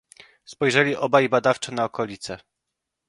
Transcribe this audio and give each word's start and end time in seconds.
"Spojrzeli 0.45 0.95
obaj 0.95 1.29
badawczo 1.29 1.71
na 1.71 1.85
okolicę." 1.85 2.37